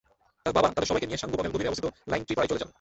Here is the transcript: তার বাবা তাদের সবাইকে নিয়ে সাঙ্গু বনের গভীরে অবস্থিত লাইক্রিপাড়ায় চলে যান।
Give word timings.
তার 0.43 0.55
বাবা 0.57 0.69
তাদের 0.73 0.89
সবাইকে 0.89 1.07
নিয়ে 1.09 1.21
সাঙ্গু 1.21 1.37
বনের 1.39 1.53
গভীরে 1.53 1.69
অবস্থিত 1.69 1.87
লাইক্রিপাড়ায় 2.11 2.49
চলে 2.49 2.61
যান। 2.61 2.69